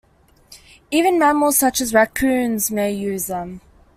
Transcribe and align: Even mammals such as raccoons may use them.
Even 0.89 1.19
mammals 1.19 1.59
such 1.59 1.79
as 1.79 1.93
raccoons 1.93 2.71
may 2.71 2.91
use 2.91 3.27
them. 3.27 3.61